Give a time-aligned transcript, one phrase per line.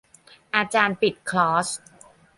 [0.55, 1.67] อาจารย์ปิดคอร์ส